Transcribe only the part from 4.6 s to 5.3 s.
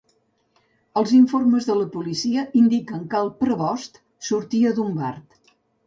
d'un bar.